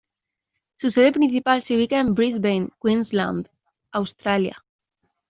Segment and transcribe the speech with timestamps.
[0.73, 3.49] Su sede principal se ubica en Brisbane Queensland,
[3.91, 4.63] Australia.